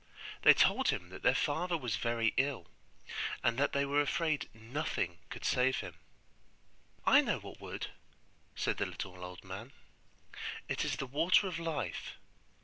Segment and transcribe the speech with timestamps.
[0.41, 2.65] They told him that their father was very ill,
[3.43, 5.93] and that they were afraid nothing could save him.
[7.05, 7.91] 'I know what would,'
[8.55, 9.73] said the little old man;
[10.67, 12.15] 'it is the Water of Life.